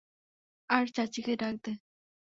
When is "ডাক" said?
1.35-1.55